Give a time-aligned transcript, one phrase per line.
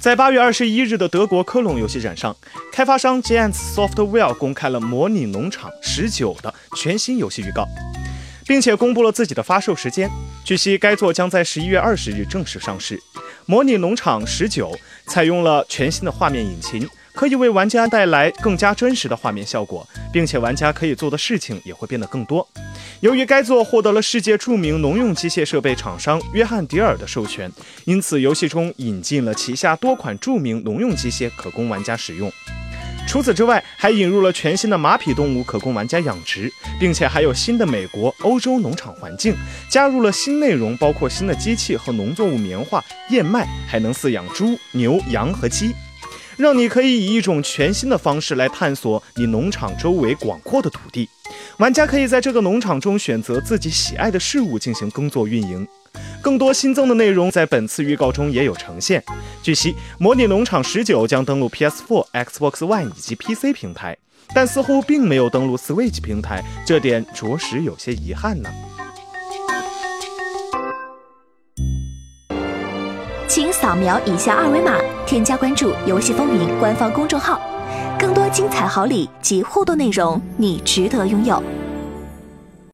[0.00, 2.34] 在八月二十一日的德国科隆游戏展上，
[2.72, 7.66] 开发商 Giants Software 公开了《模拟农场十九》的全新游戏预告，
[8.46, 10.08] 并且公布了自己的发售时间。
[10.44, 12.96] 据悉，该作将在十一月二十日正式上市。
[13.46, 14.70] 《模拟农场十九》
[15.12, 16.88] 采用了全新的画面引擎。
[17.12, 22.48] 可以为玩家带来更加真实的画面效果，并且玩家可以做的事情也会变得更多。
[23.00, 27.50] 由于该作获得了世界著名农用机械设备厂商约翰迪尔的授权，
[27.84, 32.30] 因此游戏中引进了旗下多款著名农用机械可供玩家使用。
[33.06, 39.32] 除此之外，还引入了全新的马匹动物可供玩家养殖，并且还有新的美国、欧洲农场环境，
[39.70, 45.72] 加入了新内容，包括新的机器和农作物棉花、燕麦，还能饲养猪、牛、羊和鸡。
[46.36, 51.08] 让你可以以一种全新的方式来探索你农场周围广阔的土地。
[51.58, 55.66] 玩家可以在这个农场中选择自己喜爱的事物进行耕作运营。
[56.22, 59.02] 更多新增的内容在本次预告中也有呈现。
[59.42, 63.96] 据悉，《模拟农场十九》将登陆 PS4、Xbox One 以及 PC 平台，
[64.32, 68.48] 但似乎并没有登陆 Switch 平台，这点着实有些遗憾呢。
[73.26, 77.40] 请扫描以下二维码，添加关注“游戏风云”官方公众号，
[78.30, 81.42] 精彩好礼及互动内容，你值得拥有。